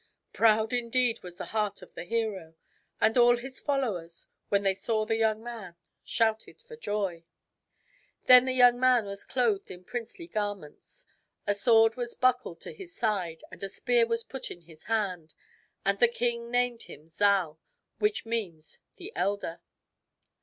[0.33, 2.55] Proud, indeed, was the heart of the hero;
[2.99, 7.23] and all his followers, when they saw the young man, shouted for joy.
[8.25, 11.05] Then the young man was clothed in princely gar ments.
[11.45, 15.35] A sword was buckled to his side and a spear was put in his hand.
[15.85, 17.59] And the king named him Zal,
[17.99, 19.61] which means the Elder.